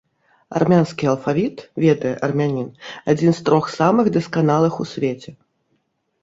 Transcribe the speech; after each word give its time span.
Армянскі 0.59 1.09
алфавіт, 1.11 1.57
ведае 1.83 2.13
армянін, 2.27 2.69
адзін 3.13 3.31
з 3.41 3.45
трох 3.51 3.69
самых 3.77 4.11
дасканалых 4.17 4.81
у 4.87 4.89
свеце. 4.95 5.29